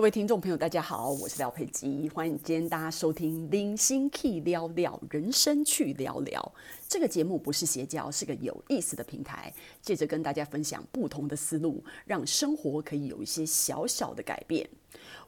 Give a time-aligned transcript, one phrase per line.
[0.00, 6.40] 各位听众朋友，大家好，我是廖佩基，欢迎今天大家收听《零星 Key 聊聊人生去聊聊》
[6.88, 9.52] 这个节目，不是邪教，是个有意思的平台，
[9.82, 14.66] 借着跟大家分享不同的思路，让生活可以有一些小小的改变。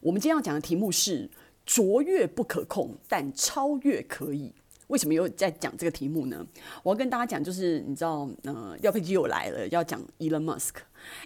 [0.00, 1.29] 我们今天要讲的题目是
[1.66, 4.55] “卓越不可控，但超越可以”。
[4.89, 6.47] 为什么又在讲这个题目呢？
[6.83, 10.77] 我要跟大家讲，就是你知道，呃，廖佩基又来了，要讲 Elon Musk，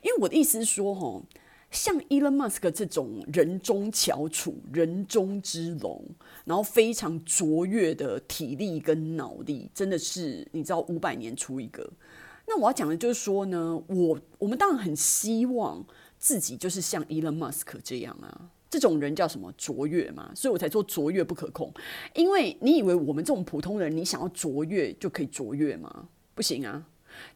[0.03, 1.23] 因为我的意思是说，吼。
[1.77, 6.03] 像 Elon Musk 这种人中翘楚、人中之龙，
[6.45, 11.89] 然后非常卓越的体力跟脑力，真的是你知道五百年出一个。
[12.49, 15.85] 那我要讲的就是说呢，我我们当然很希望
[16.19, 21.73] 自己就是像 Elon Musk 这样啊，这种人叫什么卓越嘛，所以我才说卓越不可控。
[22.15, 26.09] 因为你以为我们这种普通人，你想要卓越就可以卓越吗？
[26.35, 26.87] 不行啊，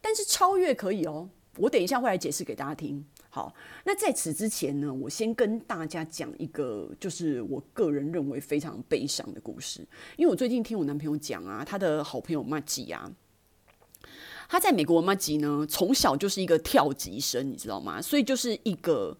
[0.00, 1.28] 但是超越可以哦。
[1.58, 3.04] 我等一下会来解释给大家听。
[3.30, 9.80] 好，那在此之前呢，我先跟大家讲一个，就是我个人认为非常悲伤的故事。
[10.16, 13.10] 因为我最近听我男朋友讲啊，他的好朋友麦吉啊，
[14.48, 18.02] 他在美国麦吉呢，从小就是一个跳级生，你知道吗？
[18.02, 19.16] 所以就是一个。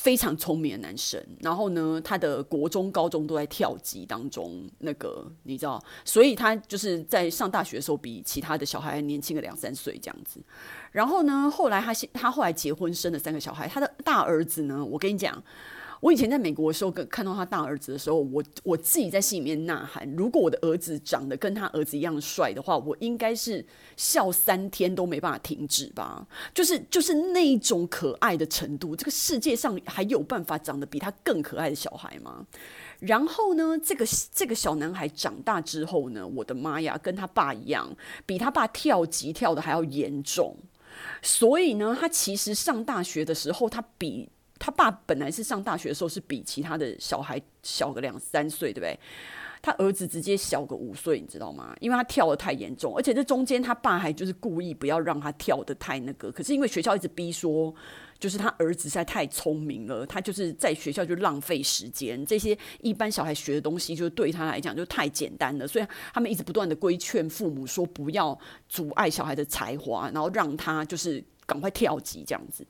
[0.00, 10.40] 非常聪明的男生，然后呢，他的国中、高中都在跳级当中，那个你知道，所以他就是在上大学的时候比其他的小孩年轻个两三岁这样子。
[10.90, 15.42] 然后呢，后来他他后来结婚生了三个小孩，他的大儿子呢，我跟你讲。
[16.00, 23.64] 我以前在美国的时候，跟看到他大儿子的时候，我我自己在心里面呐喊：如果我的儿子长得跟他儿子一样帅的话，我应该是
[23.98, 26.26] 笑三天都没办法停止吧。
[26.54, 32.46] 就是就是那种可爱的程度，这个世界上还有办法长得比他更可爱的小孩吗？
[33.00, 40.56] 然后呢，这个这个小男孩长大之后呢，我的妈呀，跟他爸一样，比他爸跳级跳得还要严重。
[41.20, 44.30] 所以呢，他其实上大学的时候，他比。
[44.60, 48.96] 他爸本来是上大学的时候是比其他的小孩小个两三岁，对不对？
[49.62, 51.76] 他儿子直接小个五岁，你知道吗？
[51.80, 56.30] 因为他跳得太严重，而且这中间他爸还就是故意不要让他跳得太那个。
[56.32, 57.74] 可是因为学校一直逼说，
[58.18, 62.24] 就是他儿子实在太聪明了，他就是在学校就浪费时间。
[62.24, 71.22] 这些一般小孩学的东西，就是对他来讲就太简单了，所以他们一直不断的规劝父母说，不要阻碍小孩的才华，然后让他就是。
[71.50, 72.64] 赶快跳级这样子，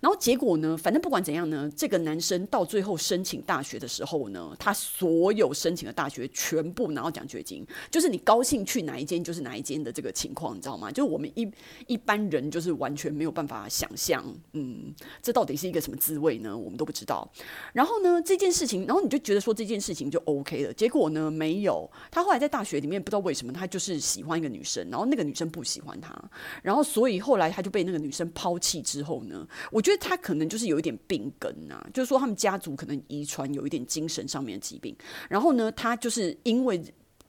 [0.00, 0.74] 然后结果呢？
[0.74, 10.90] 反正不管怎样呢，这个男生到最后申请大学的时候呢，他所有申请的大学全部拿到奖学金，就是你高兴去哪一间就是哪一间的这个情况，你知道吗？
[10.90, 11.46] 就是我们一
[11.86, 16.56] 一般人就是完全没有办法想象，嗯，这到底是一个什么滋味呢？
[16.56, 17.30] 我们都不知道。
[17.74, 21.86] 然后呢，这件事情，然后你就觉得说这件事情就 OK 了，结果呢，没有。
[22.10, 26.18] 他后来在大学里面不知道为什么，他就是喜欢一个女生，然后那个女生不喜欢他，
[26.62, 28.21] 然后所以后来他就被那个女生。
[28.30, 34.96] 抛弃之后呢，我觉得他可能就是有一点病根啊，就是说他们家族可能遗传有一点精神上面的疾病。
[35.28, 36.82] 然后呢，他就是因为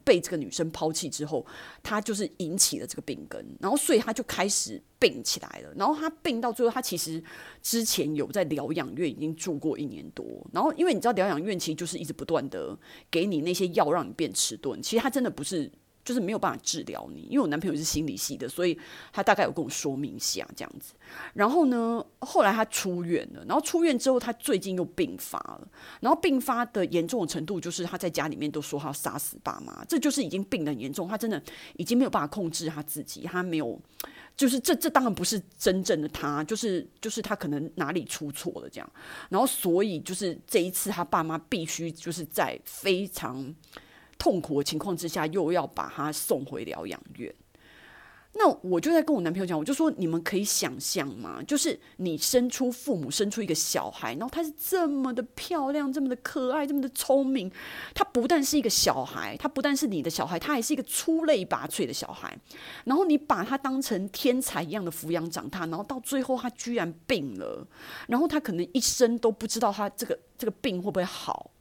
[0.03, 1.45] 被这个女生抛弃之后，
[1.81, 5.73] 他就是引起了这个病根，然后所以他就开始病起来了。
[5.75, 7.23] 然后他病到最后，他其实
[7.61, 10.25] 之前有在疗养院已经住过一年多。
[10.51, 12.77] 然后因为你知道疗养院其实就是一直不断的
[13.09, 15.71] 给你那些药让你变迟钝，其实他真的不是。
[16.03, 18.77] 就是没有办法治疗你，因为我男朋友是心理系的，所以
[19.11, 20.93] 他大概有跟我说明一下这样子。
[21.33, 25.67] 然后呢，后来他出院了，然后出院之后，他最近又病发了。
[26.01, 31.41] 然后病发的严重的程度，就是他在家里面都说他要杀死爸妈，这就是已经病得很严重，他真的
[31.77, 33.79] 已经没有办法控制他自己，他没有，
[34.35, 38.91] 就是这这当然不是真正的他，就是就是他可能哪里出错了这样。
[39.29, 43.55] 然后所以就是这一次，他爸妈必须就是在非常。
[44.23, 47.35] 痛苦的情况之下，又要把他送回疗养院。
[48.35, 51.43] 那我就在跟我男朋友讲，我就说：你们可以想象吗？
[51.45, 57.51] 就是你生出父母，生出一个小孩，然后他是这么的漂亮，这么的可爱，这么的聪明。
[57.93, 62.33] 他不但是一个小孩，他不但是你的小孩，他还是一个出类拔萃的小孩。
[62.85, 67.67] 然后你把他当成天才一样的抚养长大，然后到最后他居然病了，
[68.07, 71.51] 然后他可能一生都不知道他这个这个病会不会好。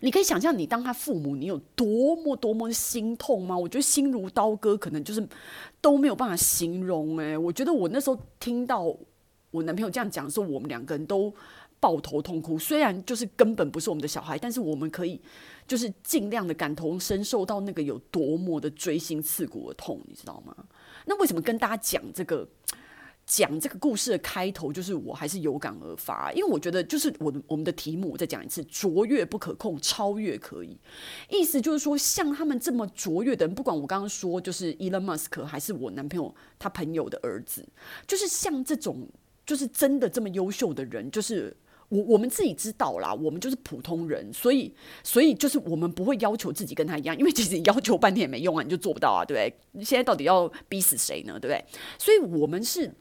[0.00, 3.56] 你可以想象，你当他父母，你有多么多么心痛吗？
[3.56, 5.26] 我觉得心如刀割，可能就是
[5.80, 7.18] 都没有办法形容。
[7.18, 8.94] 诶，我觉得我那时候听到
[9.50, 11.32] 我男朋友这样讲的时候，我们两个人都
[11.80, 12.58] 抱头痛哭。
[12.58, 15.20] 虽然就是根本不是我们的小孩，但是我们可以
[15.66, 20.54] 就是尽量的感同身受到那个有多么的锥心刺骨的痛，你知道吗？
[21.06, 22.46] 那为什么跟大家讲这个？
[23.24, 30.76] 讲这个故事的开头，就是我还是有感而发，因为我觉得就是我的我们的题目，我再讲一次：卓越不可控，超越可以。
[31.30, 37.66] 意思就是说，像他们这么卓越的人，不管我刚刚说就是 Elon Musk，还是我男朋友他朋友的儿子，
[38.06, 39.08] 就是像这种
[39.46, 41.56] 就是真的这么优秀的人，就是
[41.88, 49.56] 我我们自己知道啦，我们就是普通人，所以所以就是我们不会要求自己跟他一样，因为其实要求半天也没用啊，你就做不到啊，对不对？
[49.72, 51.38] 你现在到底要逼死谁呢？
[51.40, 51.64] 对不对？
[51.98, 52.92] 所以我们是。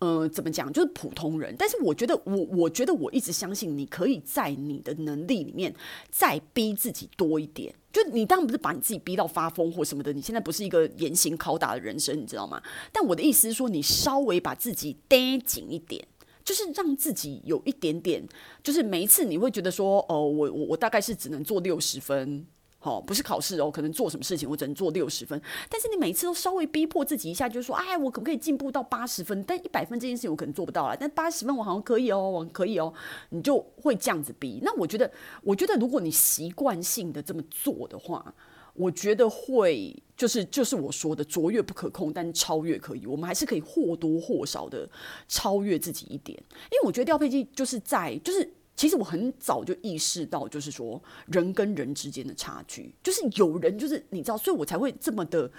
[0.00, 0.70] 呃，怎么讲？
[0.72, 5.74] 就是普通人，但是我觉得我，我觉得我一直相信，你可以在你的能力里面
[6.10, 7.74] 再逼自己多一点。
[7.92, 12.60] 就你当然不是把你自己逼到发疯或什么的，你现在不是一个严刑拷打的人生，你知道吗？
[12.92, 16.04] 但我的意思是说，你稍微把自己盯紧一点，
[16.44, 18.26] 就是让自己有一点点，
[18.64, 22.44] 就是每一次你会觉得说，哦、我我我大概是只能做六十分。
[22.84, 25.40] 哦，不是考试哦，可能做什么事情我只能做六十分，
[25.70, 29.42] 但是你每次都稍微逼迫自己一下，就是说，哎，我可不可以进步到八十分？
[29.44, 32.92] 但一百分这件事情我可能做不到了，但八十分我好像可以哦，我可以哦，
[33.30, 34.60] 你就会这样子逼。
[34.62, 35.10] 那我觉得，
[35.42, 38.34] 我觉得如果你习惯性的这么做的话，
[38.74, 43.06] 我觉得会就是就是我说的卓越不可控，但超越可以。
[43.06, 44.86] 我们还是可以或多或少的
[45.26, 46.38] 超越自己一点，
[46.70, 48.52] 因为我觉得调配机就是在就是。
[48.76, 55.50] 其实我很早就意识到，就是说人跟人之间的差距，就是有人就是你知道，所以我才会这么的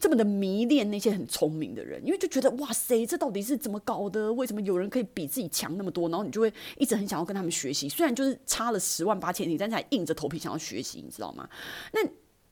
[0.00, 4.32] 这么的迷恋那些很聪明的人，因为就觉得哇塞，这到底是怎么搞的？
[4.32, 6.08] 为什么有人可以比自己强那么多？
[6.08, 11.48] 然后你就会一直很想要跟他们学习，虽然就是差了十万八千里，但是还硬着头皮想要学习，你知道吗？
[11.92, 12.00] 那。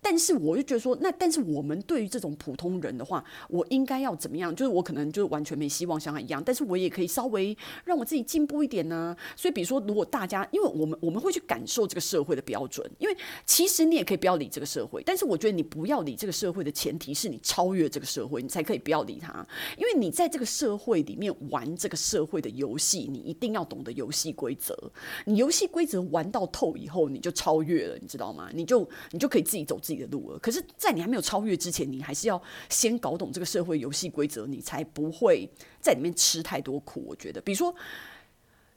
[0.06, 4.54] 但是我就觉得说，那但是我们对于这种普通人的话，我应该要怎么样？
[4.54, 7.56] 就是我可能就完全没希望像他一样，但是我也可以稍微
[7.86, 13.16] 让我自己进步一点呢、所以比如说，如果大家，因为我们我们会去感受这个社会的标准，因为
[13.46, 19.46] 其实你也可以不要理这个社会，但是我觉得你不要理这个社会的前提是你超越这个社会，你才可以不要理他。
[19.78, 24.76] 因为你在这个社会里面玩这个社会的游戏，你一定要懂得游戏规则。
[25.24, 28.50] 你游戏规则玩到透以后，你就超越了，你知道吗？
[28.52, 30.38] 你就你就可以自己走自己的路了。
[30.38, 35.48] 可是，在你还没有超越之前，你还是要先搞懂这个社会游戏规则，你才不会
[35.80, 37.04] 在里面吃太多苦。
[37.06, 37.74] 我觉得，比如说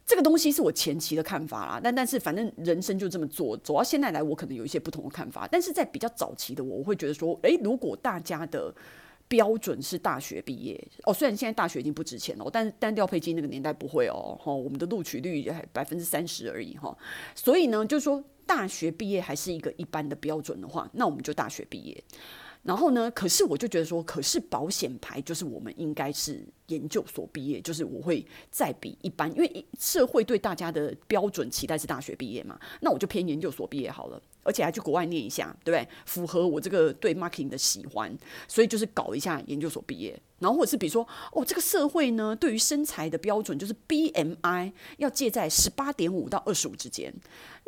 [0.05, 5.47] 这个东西是我前期的看法啦，但但是反正人生就这么做，走到现在来，我可能有一些不同的看法。
[5.51, 8.73] 但是在比较早期的我，我会觉得说，诶，如果大家的
[9.27, 16.97] 标准是大学毕业哦，虽然现在大学已经不值钱了，但但调配机那个年代不会哦，哈，我们的录取率百分之三十而已哈，
[17.35, 18.23] 所以呢，就是说。
[18.47, 22.03] 大学毕业还是一个一般的标准的话，那我们就大学毕业。
[22.63, 35.87] 然后呢，可是我就觉得说，可是保险牌就是我们应该是研究所毕业，就是我会再比一般，因为社会对大家的标准期待是大学毕业嘛，那我就偏研究所毕业好了，而且还去国外念一下，对不对？
[36.05, 38.17] 符合我这个对 marketing 的喜欢，
[38.47, 40.17] 所以就是搞一下研究所毕业。
[40.39, 47.13] 然后或者是比如说，哦，这个社会呢，对于身材的标准就是 BMI 要介在十八点五到二十五之间。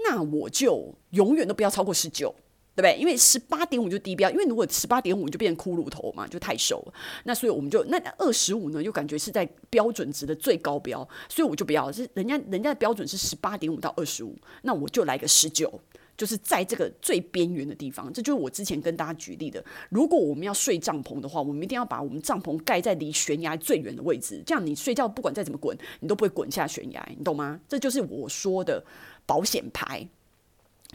[0.05, 2.33] 那我就永远都不要超过十九，
[2.75, 2.95] 对不对？
[2.97, 6.93] 因为十八点五就低标，因为如果十八点五就变成骷髅头嘛，就太瘦了。
[7.23, 11.91] 那所以我们就那二十五呢，又感觉是在标准值的最高标，所以我就不要。
[11.91, 15.81] 是人家人家的标准是十八点五到二十五，那我就来个十九，
[16.19, 18.11] 就是在这个最边缘的地方。
[18.11, 27.61] 这就是我之前跟大家举例的，如果我们要睡帐篷的话，我们一定要把我们帐篷盖在离悬崖最远的位置，这样你睡觉不管再怎么滚，你都不会滚下悬崖，你懂吗？
[27.69, 28.83] 这就是我说的。
[29.25, 30.09] 保险牌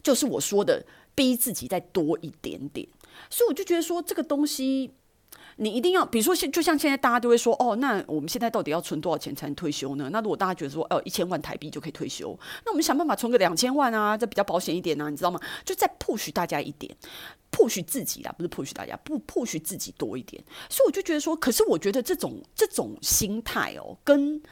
[0.03, 0.85] 就是我说的，
[1.15, 2.88] 逼自己再多一点点，
[3.31, 4.90] 所以我就觉得说这个东西，
[5.56, 10.08] 你一定要，比如说，就像现在大家都会说，哦，那我们现在到底要存多少钱才能退休呢？
[10.12, 15.40] 那如果大家觉得说，哦，一千万台币就可以退休，那我们想办法存个两千万啊，这比较保险一点啊，你知道吗？
[15.64, 16.94] 就再 push 大家一点
[17.52, 20.42] ，push 自己啦，不是 push 大家，不 push 自己多一点。
[20.68, 24.42] 所以我就觉得说，可是我觉得这种这种心态哦，跟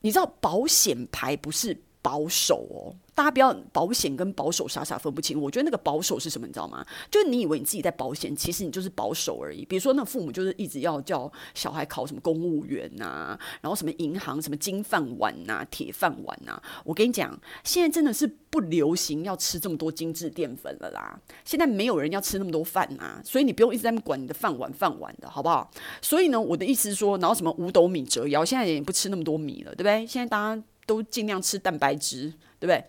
[0.00, 1.82] 你知道保险牌不是。
[2.02, 5.38] 保守哦，大家不要保险跟保守傻傻分不清。
[5.40, 6.84] 我觉得那个保守是什么，你知道吗？
[7.10, 9.64] 就是你以为你自己在保险，其实你就是保守而已。
[9.66, 16.60] 比如说，那父母就是一直要叫小孩考什么公务员呐、然后什么银行什么金饭碗呐、铁饭碗呐。
[16.84, 21.20] 我跟你讲，现在真的是不流行要吃这么多精致淀粉了啦。
[21.44, 25.70] 现在没有人要吃那么多饭呐，所以你不用一直在管你的饭碗饭碗的好不好？
[26.00, 30.06] 所以呢，我的意思是说，然后什么五斗米折腰，现在也不吃那么多米了，对不对？
[30.06, 30.62] 现在大家。
[30.90, 32.84] 都尽量吃蛋白质，对不对？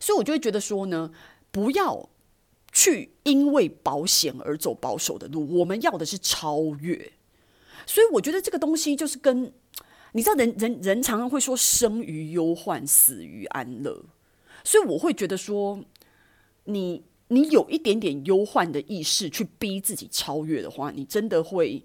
[0.00, 1.12] 所以我就会觉得说呢，
[1.52, 2.08] 不要
[2.72, 5.60] 去因为保险而走保守的路。
[5.60, 7.12] 我们要的是超越。
[7.86, 9.52] 所以我觉得这个东西就是跟
[10.10, 14.04] 你知道人，人人常常会说生于忧患，死于安乐。
[14.64, 15.78] 所以我会觉得说，
[16.64, 21.84] 你你有一点点忧患的意识去逼自己超越的话，你真的会。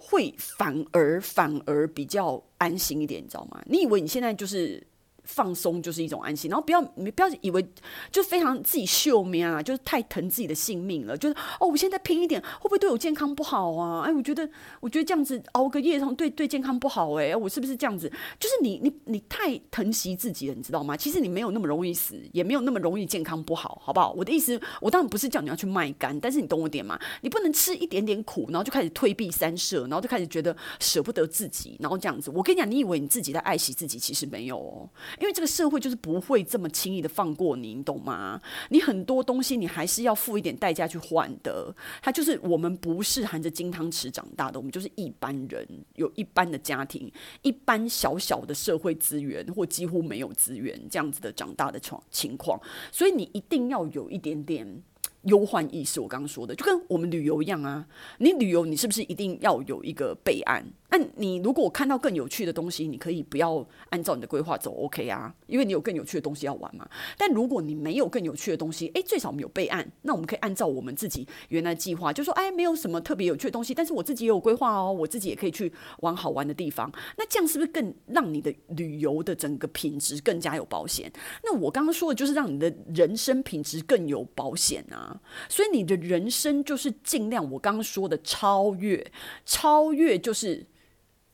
[0.00, 3.60] 会反而反而比较安心一点，你知道吗？
[3.66, 4.82] 你以为你现在就是
[5.28, 7.64] 放松就是一种安心，然后不要你不要以为
[8.10, 14.02] 就非常自己秀命啊，就是太疼自己的性命了，就是哦，我现在拼一点，会不会对我健康不好啊？
[14.06, 14.48] 哎，我觉得
[14.80, 18.10] 我觉得这样子熬个夜，对对健康不好哎，我是不是这样子？
[18.40, 20.96] 就是你你你太疼惜自己了，你知道吗？
[20.96, 24.12] 其实你没有那么容易死，也没有那么容易健康不好，好不好？
[24.16, 26.98] 我的意思，我当然不是叫你要去卖肝，但是你懂我点吗？
[27.20, 32.30] 你不能吃一点点苦，然后就开始退避三舍，然后就开始觉得舍不得自己，然后这样子。
[32.34, 34.88] 我跟你讲，你以为你自己在爱惜自己，其实没有哦。
[35.20, 38.40] 因为这个社会就是不会这么轻易的放过你，你懂吗？
[38.70, 41.74] 你很多东西你还是要付一点代价去换的。
[42.02, 47.10] 他就是我们不是含着金汤匙长大的，我们就是一般人，有一般的家庭，
[47.42, 52.60] 一般小小的社会资源或几乎没有资源这样子的长大的情情况，
[52.92, 54.82] 所以你一定要有一点点。
[55.22, 57.84] 忧患意识，我刚刚说的，就跟我们旅游一样啊。
[58.18, 60.64] 你旅游，你是不是一定要有一个备案？
[60.90, 65.34] 那你如果看到更有趣的东西，你可以不要按照你的规划走，OK 啊？
[65.46, 66.88] 因为你有更有趣的东西要玩嘛。
[67.18, 76.90] 但如果你没有更有趣的东西，诶，最少我们有备案，那我们可以按照我们自己原来计划，就说，哎，没有什么特别有趣的东西，但是我自己也有规划哦，我自己也可以去玩好玩的地方。
[77.18, 81.12] 那这样是不是更让你的旅游的整个品质更加有保险？
[81.44, 85.20] 那我刚刚说的就是让你的人生品质更有保险啊。
[85.50, 89.12] 所以你的人生就是尽量我刚刚说的超越，
[89.44, 90.66] 超越就是。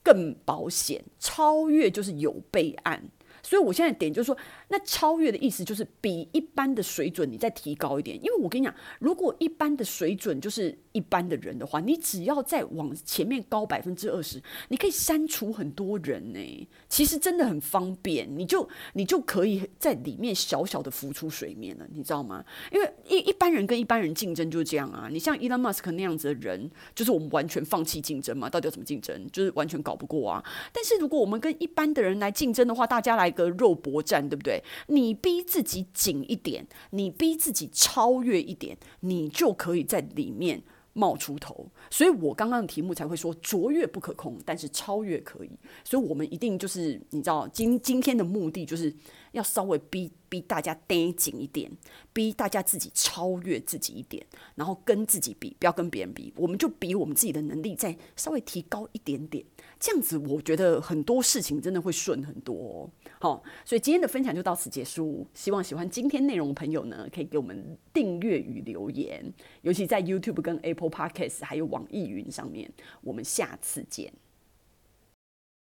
[0.04, 3.11] 更保险，超越就是有备案，
[3.44, 4.36] 所以我现在点就是说。
[4.68, 16.68] 那超越的意思就是比一般的水准你再提高一点，因为我跟你讲，如果一般的水准就是一般的人的话，你只要再往前面高百分之二十，你可以删除很多人呢。
[16.88, 22.44] 其实真的很方便，你就你就可以在里面小小的浮出水面了，你知道吗？
[22.72, 25.08] 因为一一般人跟一般人竞争就是这样啊。
[25.10, 29.28] 你像 Elon Musk 那样子的人，就是我们完全放弃竞争嘛，到底要怎么竞争？
[29.30, 30.44] 就是完全搞不过啊。
[30.72, 34.62] 但是如果我们跟一般的人来竞争的话，大家来个肉搏战，对不对？
[34.86, 40.62] 你逼自己紧一点，你逼自己超越一点，你就可以在里面
[40.92, 41.68] 冒出头。
[41.90, 45.50] 所以我刚刚的题目才会说卓越不可控，但是超越可以。
[45.84, 48.94] 所以我们一定就是你知道，今今天的目的就是
[49.34, 51.70] 要稍微逼逼大家盯紧一点，
[52.12, 54.24] 逼大家自己超越自己一点，
[54.54, 59.44] 然后跟自己比，不要跟别人比，我们就比我们自己的能力再稍微提高一点点。
[59.78, 62.88] 这样子，我觉得很多事情真的会顺很多。
[63.20, 65.26] 好，所以今天的分享就到此结束。
[65.34, 69.30] 希望喜欢今天内容的朋友呢，可以给我们订阅与留言，
[69.62, 72.70] 尤其在 YouTube 跟 Apple Podcast 还有网易云上面。
[73.02, 74.12] 我们下次见。